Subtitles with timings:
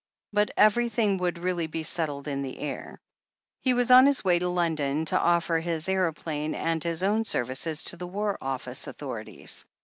[0.33, 2.99] But everything would really be settled in the air.
[3.59, 7.83] He was on his way to London to offer his aeroplane and his own services
[7.83, 9.63] to the War Office Authorities.